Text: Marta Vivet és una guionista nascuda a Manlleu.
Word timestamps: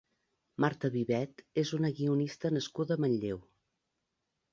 Marta 0.63 0.89
Vivet 0.95 1.43
és 1.63 1.71
una 1.77 1.91
guionista 1.99 2.51
nascuda 2.57 2.97
a 2.97 3.03
Manlleu. 3.05 3.39